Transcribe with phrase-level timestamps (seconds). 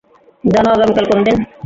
[0.43, 1.37] জানো আগামীকাল কোন দিন?